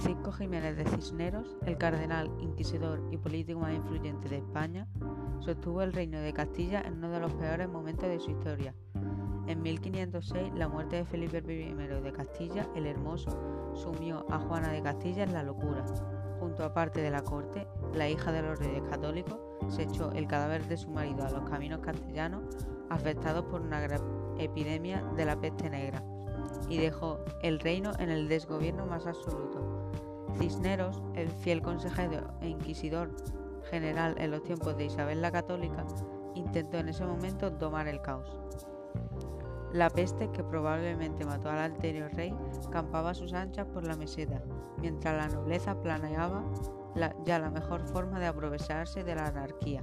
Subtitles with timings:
[0.00, 4.88] Francisco Jiménez de Cisneros, el cardenal, inquisidor y político más influyente de España,
[5.40, 8.74] sostuvo el reino de Castilla en uno de los peores momentos de su historia.
[9.46, 13.30] En 1506, la muerte de Felipe I de Castilla, el Hermoso,
[13.74, 15.84] sumió a Juana de Castilla en la locura.
[16.38, 20.26] Junto a parte de la corte, la hija de los reyes católicos se echó el
[20.26, 22.44] cadáver de su marido a los caminos castellanos
[22.88, 23.86] afectados por una
[24.38, 26.02] epidemia de la peste negra
[26.70, 29.69] y dejó el reino en el desgobierno más absoluto.
[30.38, 33.10] Cisneros, el fiel consejero e inquisidor
[33.70, 35.86] general en los tiempos de Isabel la Católica,
[36.34, 38.38] intentó en ese momento domar el caos.
[39.72, 42.34] La peste, que probablemente mató al anterior rey,
[42.72, 44.42] campaba a sus anchas por la meseta,
[44.78, 46.44] mientras la nobleza planeaba
[47.24, 49.82] ya la mejor forma de aprovecharse de la anarquía.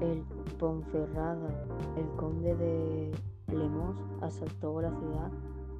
[0.00, 0.24] El
[0.58, 1.48] Ponferrada,
[1.96, 3.12] el conde de
[3.48, 5.30] Lemos, asaltó la ciudad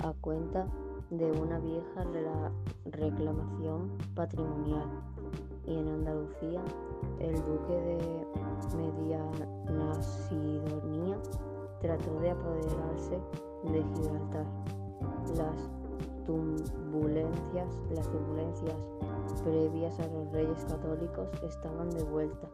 [0.01, 0.67] a cuenta
[1.11, 2.05] de una vieja
[2.85, 4.87] reclamación patrimonial
[5.67, 6.63] y en Andalucía
[7.19, 8.27] el duque de
[8.77, 9.47] Mediana
[11.81, 13.19] trató de apoderarse
[13.65, 14.47] de Gibraltar.
[15.37, 15.71] Las
[16.27, 18.77] turbulencias, las turbulencias
[19.45, 22.49] previas a los reyes católicos estaban de vuelta.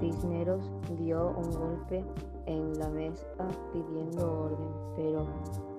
[0.00, 2.02] Cisneros dio un golpe
[2.46, 3.26] en la mesa
[3.70, 5.26] pidiendo orden, pero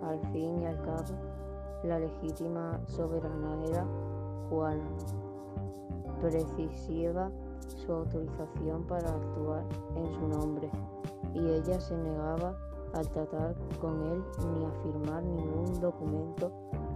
[0.04, 1.16] al fin y al cabo
[1.84, 3.86] la legítima soberana era
[4.48, 4.84] Juana.
[6.22, 7.32] Precisaba
[7.66, 9.64] su autorización para actuar
[9.96, 10.70] en su nombre
[11.34, 12.56] y ella se negaba
[12.94, 16.52] a tratar con él ni a firmar ningún documento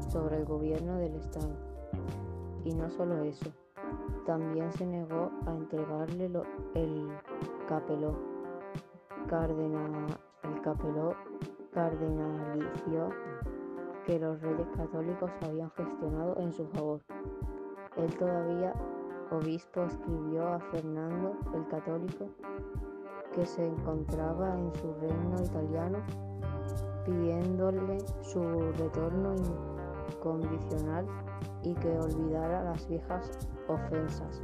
[0.09, 1.55] sobre el gobierno del Estado.
[2.63, 3.49] Y no solo eso,
[4.25, 6.25] también se negó a entregarle
[6.73, 7.09] el
[7.67, 8.15] capeló.
[10.43, 11.15] el capeló
[11.73, 13.09] cardenalicio
[14.05, 17.01] que los reyes católicos habían gestionado en su favor.
[17.97, 18.73] Él todavía,
[19.31, 22.29] obispo, escribió a Fernando el Católico
[23.33, 25.99] que se encontraba en su reino italiano
[27.05, 28.41] pidiéndole su
[28.73, 29.35] retorno
[30.11, 31.05] incondicional
[31.63, 33.31] y que olvidara las viejas
[33.67, 34.41] ofensas.